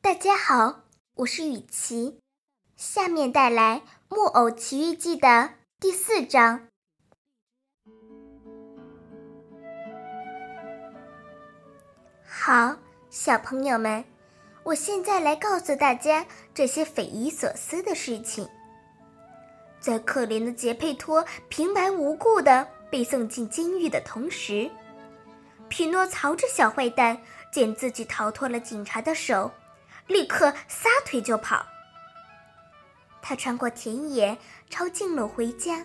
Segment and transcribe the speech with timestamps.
[0.00, 0.84] 大家好，
[1.16, 2.20] 我是雨琪，
[2.76, 6.68] 下面带来《木偶奇遇记》的第四章。
[12.24, 12.76] 好，
[13.10, 14.04] 小朋友们，
[14.62, 16.24] 我现在来告诉大家
[16.54, 18.48] 这些匪夷所思的事情。
[19.80, 24.70] 在可怜的杰佩托平白无故的被送进监狱的同时，
[25.68, 27.20] 匹诺曹这小坏蛋
[27.52, 29.50] 见自己逃脱了警察的手。
[30.08, 31.64] 立刻撒腿就跑。
[33.22, 34.36] 他穿过田野，
[34.68, 35.84] 抄近路回家。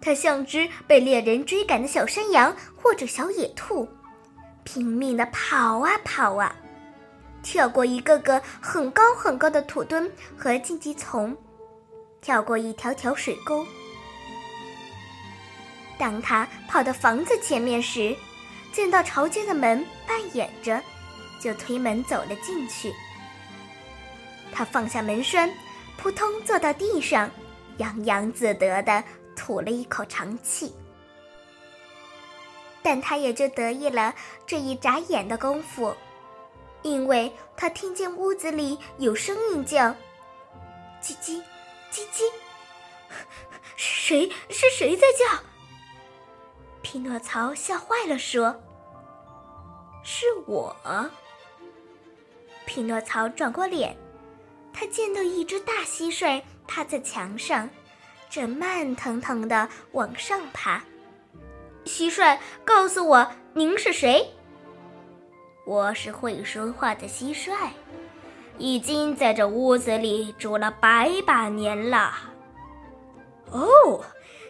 [0.00, 3.88] 他像只被猎人追赶的小山羊或者小野兔，
[4.64, 6.54] 拼命的跑啊跑啊，
[7.42, 11.36] 跳过一个个很高很高的土墩和荆棘丛，
[12.20, 13.66] 跳过一条条水沟。
[15.98, 18.16] 当他跑到房子前面时，
[18.72, 20.82] 见到朝街的门半掩着。
[21.40, 22.94] 就推门走了进去。
[24.52, 25.52] 他放下门栓，
[25.96, 27.30] 扑通坐到地上，
[27.78, 29.02] 洋洋自得地
[29.34, 30.74] 吐了一口长气。
[32.82, 34.14] 但他也就得意了
[34.46, 35.94] 这一眨眼的功夫，
[36.82, 39.94] 因为他听见屋子里有声音叫
[41.02, 41.42] ：“叽叽，
[41.92, 42.22] 叽叽，
[43.76, 45.42] 谁是谁在叫？”
[46.82, 48.58] 匹诺曹吓坏了，说
[50.02, 50.74] ：“是我。”
[52.70, 53.96] 匹诺曹转过脸，
[54.72, 57.68] 他见到一只大蟋蟀趴在墙上，
[58.30, 60.80] 正慢腾腾地往上爬。
[61.84, 64.24] 蟋蟀，告诉我您是谁？
[65.66, 67.52] 我是会说话的蟋蟀，
[68.56, 72.12] 已经在这屋子里住了百把年了。
[73.50, 74.04] 哦，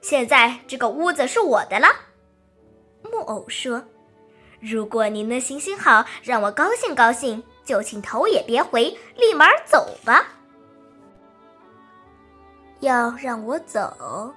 [0.00, 1.88] 现在这个屋子是我的了。
[3.02, 3.84] 木偶说
[4.58, 8.84] ：“如果您能行行好，让我高兴高兴。”就请头也别回，
[9.16, 10.24] 立马走吧。
[12.80, 14.32] 要让我走？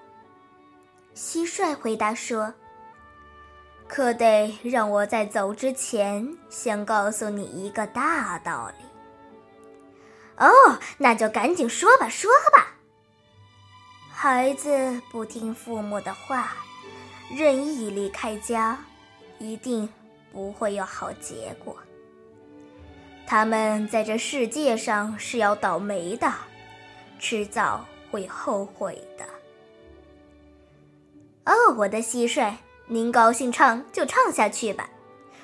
[1.16, 2.54] 蟋蟀回答说
[3.88, 8.86] ：“可得让我在走之前先告诉你一个大道理。”
[10.38, 12.68] 哦，那就赶紧说吧，说吧。
[14.10, 16.54] 孩子不听父母的话，
[17.30, 18.78] 任意离开家，
[19.38, 19.88] 一定
[20.32, 21.76] 不会有好结果。
[23.30, 26.34] 他们在这世界上是要倒霉的，
[27.20, 29.24] 迟早会后悔的。
[31.46, 32.52] 哦，我的蟋蟀，
[32.88, 34.90] 您高兴唱就唱下去吧。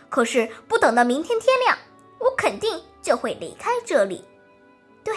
[0.09, 1.77] 可是不等到明天天亮，
[2.17, 4.25] 我肯定就会离开这里。
[5.03, 5.15] 对，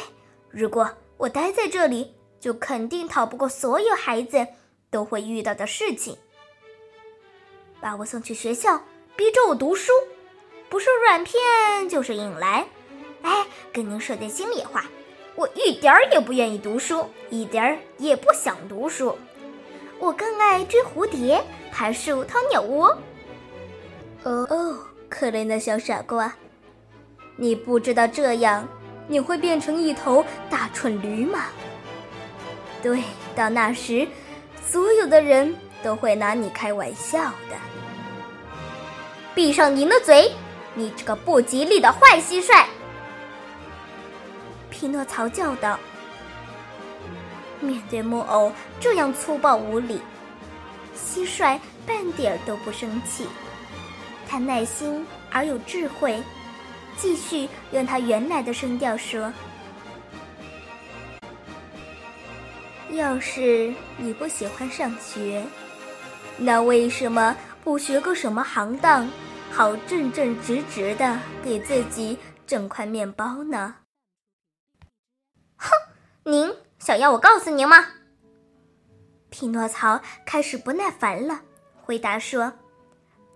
[0.51, 4.47] 如果我待在这里，就肯定逃不过所有孩子
[4.91, 6.19] 都会遇到的事情。
[7.81, 8.83] 把我送去学校，
[9.17, 9.91] 逼着我读书。
[10.69, 12.67] 不是软骗就是硬来，
[13.23, 14.85] 哎，跟您说点心里话，
[15.35, 19.19] 我一点儿也不愿意读书，一点儿也不想读书，
[19.99, 21.43] 我更爱追蝴蝶、
[21.73, 22.89] 爬树、掏鸟窝。
[24.25, 26.35] 哦哦，可怜的小傻瓜，
[27.37, 28.69] 你不知道这样
[29.07, 31.47] 你会变成一头大蠢驴吗？
[32.83, 33.03] 对，
[33.35, 34.07] 到那时，
[34.65, 37.19] 所有的人都会拿你开玩笑
[37.49, 37.57] 的。
[39.35, 40.31] 闭上您的嘴！
[40.79, 42.65] 你这个不吉利的坏蟋蟀！
[44.71, 45.77] 匹诺曹叫道。
[47.61, 50.01] 面对木偶这样粗暴无礼，
[50.97, 53.27] 蟋蟀半点儿都不生气，
[54.29, 56.23] 他耐心而有智慧，
[56.97, 59.33] 继续用他原来的声调说
[62.95, 65.45] ：“要是你不喜欢上学，
[66.37, 69.11] 那为什么不学个什么行当？”
[69.59, 73.75] 好正正直直的给自己整块面包呢。
[75.57, 75.73] 哼，
[76.23, 77.85] 您想要我告诉您吗？
[79.31, 81.41] 匹诺曹开始不耐烦了，
[81.83, 82.53] 回答说：“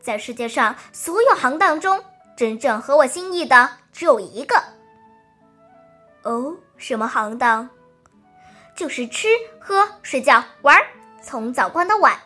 [0.01, 2.01] 在世界上所有行当中，
[2.37, 4.63] 真正合我心意的只有一个。
[6.23, 7.69] 哦，什么行当？
[8.77, 9.27] 就是吃
[9.59, 10.81] 喝睡觉玩，
[11.21, 12.17] 从早逛到晚。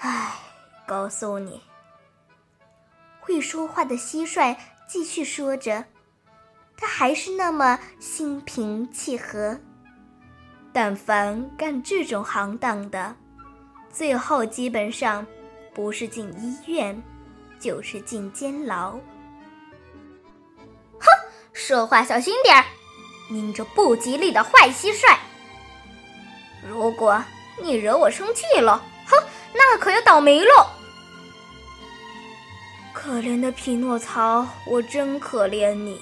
[0.00, 0.34] 唉，
[0.86, 1.62] 告诉你。”
[3.24, 4.54] 会说话的蟋蟀
[4.86, 5.86] 继续说着，
[6.76, 9.58] 他还是那么心平气和。
[10.74, 13.16] 但凡干这种行当的，
[13.90, 15.26] 最后基本上
[15.72, 17.02] 不是进医院，
[17.58, 18.90] 就是进监牢。
[20.98, 21.06] 哼，
[21.54, 22.64] 说话小心点儿，
[23.30, 25.16] 您这不吉利的坏蟋蟀！
[26.68, 27.24] 如果
[27.62, 29.16] 你惹我生气了，哼，
[29.54, 30.68] 那可要倒霉喽！
[32.94, 36.00] 可怜的匹诺曹，我真可怜你。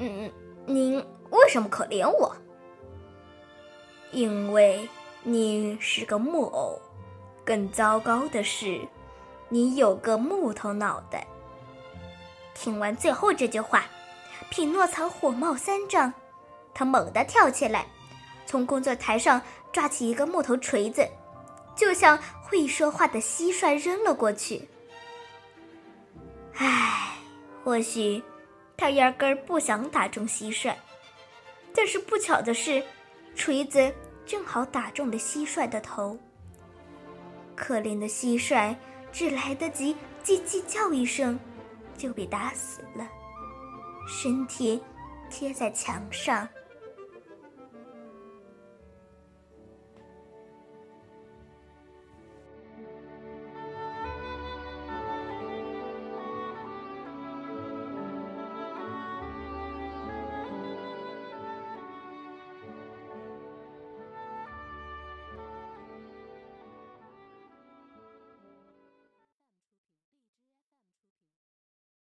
[0.00, 0.30] 嗯，
[0.66, 0.96] 您
[1.30, 2.36] 为什么可怜我？
[4.10, 4.86] 因为
[5.22, 6.78] 你是个木偶，
[7.44, 8.80] 更糟糕的是，
[9.48, 11.24] 你有个木头脑袋。
[12.52, 13.84] 听完最后这句话，
[14.50, 16.12] 匹诺曹火冒三丈，
[16.74, 17.86] 他猛地跳起来，
[18.46, 19.40] 从工作台上
[19.72, 21.08] 抓起一个木头锤子，
[21.76, 24.68] 就向会说话的蟋蟀扔了过去。
[27.66, 28.22] 或许
[28.76, 30.72] 他压根儿不想打中蟋蟀，
[31.74, 32.80] 但是不巧的是，
[33.34, 33.92] 锤子
[34.24, 36.16] 正好打中了蟋蟀的头。
[37.56, 38.76] 可怜的蟋蟀
[39.10, 41.36] 只来得及叽叽叫一声。
[41.96, 43.08] 就被打死了，
[44.06, 44.80] 身体
[45.28, 46.48] 贴在墙上。